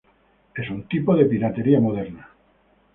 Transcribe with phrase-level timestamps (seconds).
[0.55, 2.27] Es un tipo de piratería moderna.